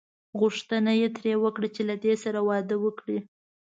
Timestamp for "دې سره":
2.03-2.39